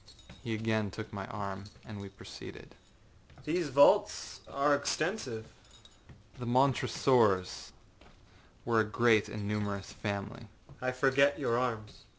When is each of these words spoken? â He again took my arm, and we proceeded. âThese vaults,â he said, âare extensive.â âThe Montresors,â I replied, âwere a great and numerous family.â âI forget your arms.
â 0.07 0.33
He 0.41 0.55
again 0.55 0.89
took 0.89 1.13
my 1.13 1.27
arm, 1.27 1.65
and 1.85 2.01
we 2.01 2.09
proceeded. 2.09 2.73
âThese 3.45 3.69
vaults,â 3.69 4.09
he 4.09 4.47
said, 4.47 4.55
âare 4.55 4.75
extensive.â 4.75 5.43
âThe 6.43 6.47
Montresors,â 6.47 7.69
I 7.69 7.69
replied, 7.69 7.75
âwere 8.65 8.81
a 8.81 8.89
great 8.91 9.29
and 9.29 9.47
numerous 9.47 9.93
family.â 9.93 10.83
âI 10.83 10.95
forget 10.95 11.37
your 11.37 11.55
arms. 11.59 12.05